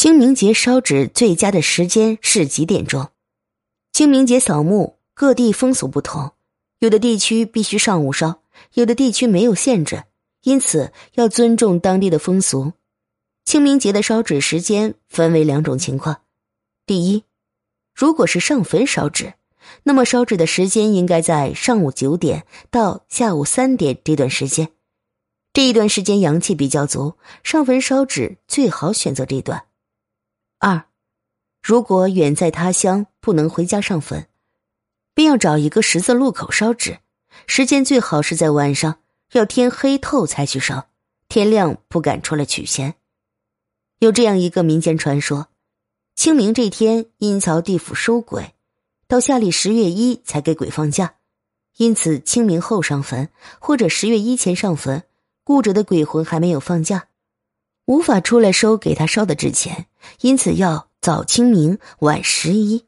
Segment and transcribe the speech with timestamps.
[0.00, 3.10] 清明节烧纸最佳的时间是几点钟？
[3.92, 6.32] 清明节扫墓，各地风俗不同，
[6.78, 8.40] 有的地区必须上午烧，
[8.72, 10.04] 有的地区没有限制，
[10.44, 12.72] 因此要尊重当地的风俗。
[13.44, 16.22] 清明节的烧纸时间分为两种情况：
[16.86, 17.24] 第一，
[17.94, 19.34] 如果是上坟烧纸，
[19.82, 24.70] 那么烧纸的时间应该在上午九点到下午三点这段时间，
[25.52, 29.66] 这一段时间阳气比较足，上坟烧纸最好选择这段。
[30.62, 30.84] 二，
[31.62, 34.26] 如果远在他乡不能回家上坟，
[35.14, 36.98] 便要找一个十字路口烧纸，
[37.46, 38.98] 时间最好是在晚上，
[39.32, 40.90] 要天黑透才去烧，
[41.30, 42.96] 天亮不敢出来取钱。
[44.00, 45.48] 有这样一个民间传说：
[46.14, 48.54] 清明这天阴曹地府收鬼，
[49.08, 51.14] 到下历十月一才给鬼放假，
[51.78, 53.30] 因此清明后上坟
[53.60, 55.04] 或者十月一前上坟，
[55.42, 57.06] 故者的鬼魂还没有放假。
[57.90, 59.86] 无法出来收给他烧的纸钱，
[60.20, 62.84] 因此要早清明晚十一。